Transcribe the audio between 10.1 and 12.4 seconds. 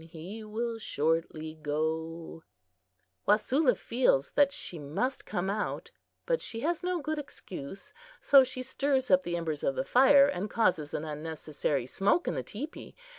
and causes an unnecessary smoke in